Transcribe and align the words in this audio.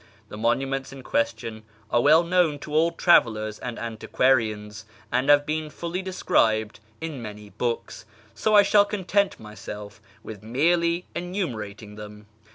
The 0.29 0.35
monuments 0.37 0.91
in 0.91 1.03
question 1.03 1.61
are 1.91 2.01
well 2.01 2.23
known 2.23 2.57
to 2.61 2.73
all 2.73 2.91
travellers 2.91 3.59
and 3.59 3.77
antiquarians, 3.77 4.85
and 5.11 5.29
have 5.29 5.45
been 5.45 5.69
fully 5.69 6.01
described 6.01 6.79
in 6.99 7.21
many 7.21 7.51
books, 7.51 8.05
so 8.33 8.55
I 8.55 8.63
shall 8.63 8.83
content 8.83 9.39
myself 9.39 10.01
with 10.23 10.41
merely 10.41 11.05
enumerating 11.13 11.97
them. 11.97 12.25